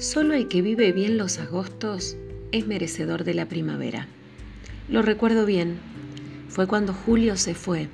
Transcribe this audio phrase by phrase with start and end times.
[0.00, 2.16] Solo el que vive bien los agostos
[2.52, 4.08] es merecedor de la primavera.
[4.88, 5.76] Lo recuerdo bien.
[6.48, 7.90] Fue cuando Julio se fue,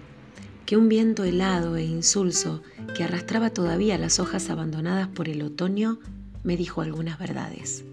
[0.66, 2.62] que un viento helado e insulso
[2.96, 5.98] que arrastraba todavía las hojas abandonadas por el otoño
[6.44, 7.84] me dijo algunas verdades.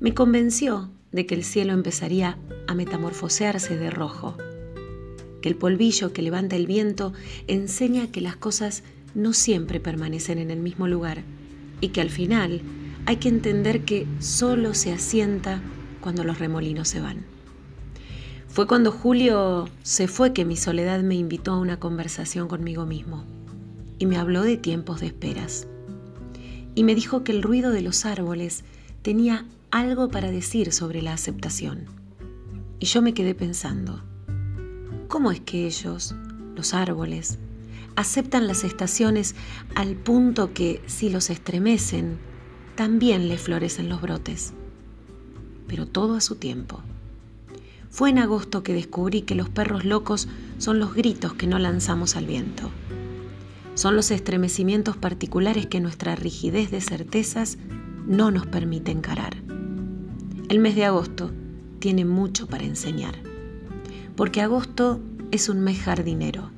[0.00, 4.36] Me convenció de que el cielo empezaría a metamorfosearse de rojo,
[5.42, 7.12] que el polvillo que levanta el viento
[7.46, 8.82] enseña que las cosas
[9.14, 11.22] no siempre permanecen en el mismo lugar
[11.80, 12.62] y que al final
[13.08, 15.62] hay que entender que solo se asienta
[16.02, 17.24] cuando los remolinos se van.
[18.48, 23.24] Fue cuando Julio se fue que mi soledad me invitó a una conversación conmigo mismo
[23.98, 25.66] y me habló de tiempos de esperas.
[26.74, 28.62] Y me dijo que el ruido de los árboles
[29.00, 31.86] tenía algo para decir sobre la aceptación.
[32.78, 34.02] Y yo me quedé pensando,
[35.08, 36.14] ¿cómo es que ellos,
[36.54, 37.38] los árboles,
[37.96, 39.34] aceptan las estaciones
[39.74, 42.18] al punto que si los estremecen,
[42.78, 44.52] también le florecen los brotes?
[45.66, 46.80] Pero todo a su tiempo.
[47.90, 52.14] Fue en agosto que descubrí que los perros locos son los gritos que no lanzamos
[52.14, 52.70] al viento.
[53.74, 57.58] Son los estremecimientos particulares que nuestra rigidez de certezas
[58.06, 59.34] no nos permite encarar.
[60.48, 61.32] El mes de agosto
[61.80, 63.16] tiene mucho para enseñar,
[64.14, 65.00] porque agosto
[65.32, 66.52] es un mes jardinero.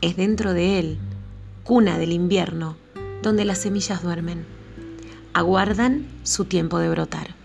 [0.00, 0.98] Es dentro de él,
[1.62, 2.78] cuna del invierno,
[3.22, 4.59] donde las semillas duermen.
[5.32, 7.36] Aguardan su tiempo de brotar.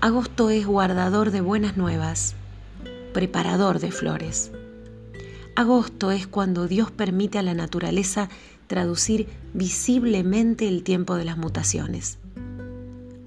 [0.00, 2.34] Agosto es guardador de buenas nuevas,
[3.14, 4.50] preparador de flores.
[5.54, 8.28] Agosto es cuando Dios permite a la naturaleza
[8.66, 12.18] traducir visiblemente el tiempo de las mutaciones.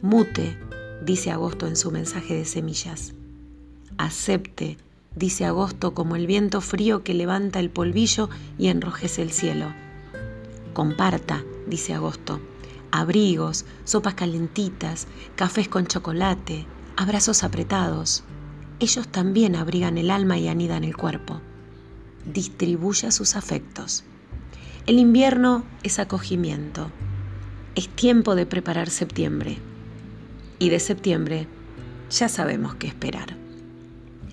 [0.01, 0.57] Mute,
[1.05, 3.13] dice Agosto en su mensaje de semillas.
[3.97, 4.77] Acepte,
[5.15, 9.73] dice Agosto como el viento frío que levanta el polvillo y enrojece el cielo.
[10.73, 12.41] Comparta, dice Agosto,
[12.91, 18.23] abrigos, sopas calentitas, cafés con chocolate, abrazos apretados.
[18.79, 21.41] Ellos también abrigan el alma y anidan el cuerpo.
[22.25, 24.03] Distribuya sus afectos.
[24.85, 26.91] El invierno es acogimiento.
[27.75, 29.57] Es tiempo de preparar septiembre.
[30.59, 31.47] Y de septiembre
[32.09, 33.37] ya sabemos qué esperar.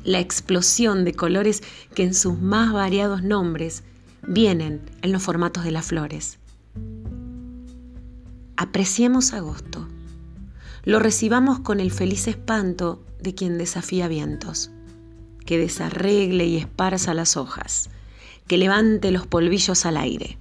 [0.05, 1.63] La explosión de colores
[1.95, 3.83] que en sus más variados nombres
[4.23, 6.39] vienen en los formatos de las flores
[8.59, 9.87] Apreciemos agosto.
[10.83, 14.71] Lo recibamos con el feliz espanto de quien desafía vientos,
[15.45, 17.91] que desarregle y esparza las hojas,
[18.47, 20.39] que levante los polvillos al aire,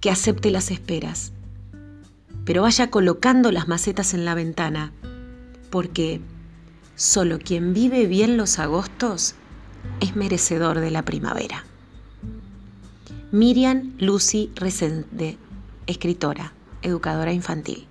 [0.00, 1.32] que acepte las esperas,
[2.44, 4.92] pero vaya colocando las macetas en la ventana,
[5.70, 6.20] porque
[6.96, 9.36] solo quien vive bien los agostos
[10.00, 11.64] es merecedor de la primavera.
[13.30, 15.38] Miriam Lucy Resende,
[15.86, 17.86] escritora educadora infantil.